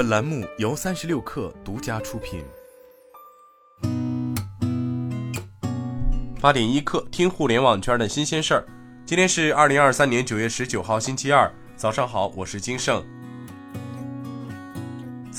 [0.00, 2.42] 本栏目由三十六氪独家出品。
[6.40, 8.66] 八点一刻，听互联网圈的新鲜事儿。
[9.04, 13.04] 今天是二零二三年九月十九号，星期二，早上好，我是金盛。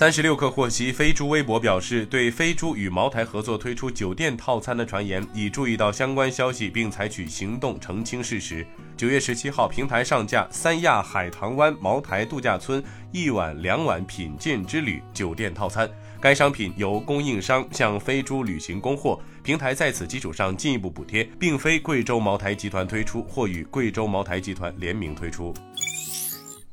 [0.02, 8.66] 三十六氪获悉，飞猪微博表示，对飞猪与茅台合作推出酒店套餐的传言已注意到相关消息，并采取行动澄清事实。
[8.98, 15.88] 九月十七号，平台上架三亚海棠湾茅台度假村一晚两晚品鉴之旅酒店套餐，
[16.20, 25.54] 该商品由供应商向飞猪旅行供货，平台在此基础上进一步补贴，并非贵州茅台集团推出或与贵州茅台集团联名推出。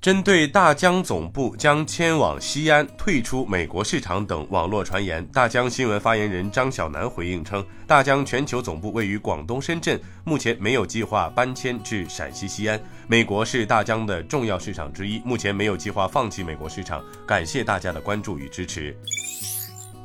[0.01, 12.81] 针对大疆总部将迁往西安、退出美国市场等网络传言，大疆新闻发言人张晓楠回应称，大疆全球总部位于广东深圳，目前没有计划搬迁至陕西西安。
[13.09, 17.03] 美国是大疆的重要市场之一，目前没有计划放弃美国市场。
[17.27, 18.97] 感谢大家的关注与支持。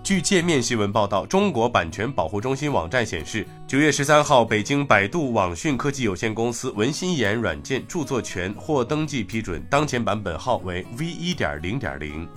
[0.04, 12.28] 据界面新闻报道，中国版权保护中心网站显示，九月十三号，北京百度网讯科技有限公司文心言软件著作权获登记批准，当前版本号为 V 一点零点零。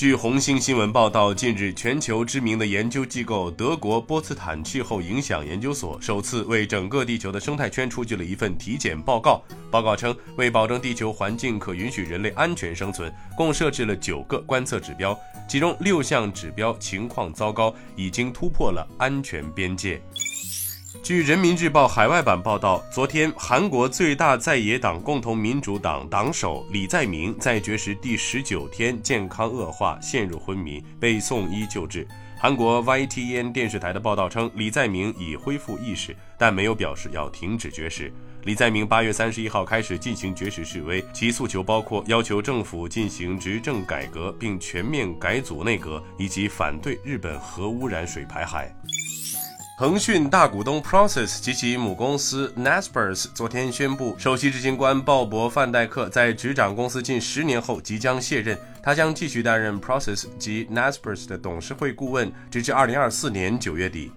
[0.00, 9.42] 据红星新闻报道，近日，全球知名的研究机构德国波茨坦气候影响研究所首次为整个地球的生态圈出具了一份体检报告。
[9.70, 15.14] 报告称，为保证地球环境可允许人类安全生存，共设置了九个观测指标，
[15.46, 20.00] 其中六项指标情况糟糕，已经突破了安全边界。
[21.10, 32.06] 据人民日报海外版报道，昨天，韩国最大在野党共同民主党党首李在明在绝食第十九天健康恶化，陷入昏迷，被送医救治。
[32.38, 38.12] 韩国 YTN 电视台的报道称，李在明已恢复意识，但没有表示要停止绝食。
[38.44, 48.72] 李在明八月三十一号开始进行绝食示威，其诉求包括要求政府进行执政改革，并全面改组内阁，以及反对日本核污染水排海。
[49.80, 64.12] 腾讯大股东 Process 及其母公司 Naspers 昨天宣布，首席执行官鲍勃范戴克在执掌公司近十年后即将卸任，他将继续担任 Process 及 Naspers 的董事会顾问，直至二零二四年九月底。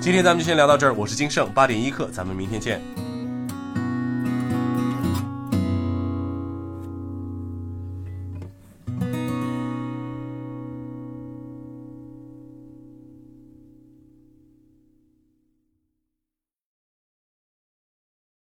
[0.00, 2.80] 今天咱们就先聊到这儿，我是金盛八点一刻，咱们明天见。